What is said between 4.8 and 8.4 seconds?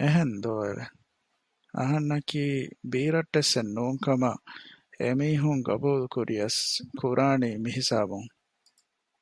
އެމީހުން ގަބޫލުކުރިޔަސް ކުރާނީ މިހިސާބުން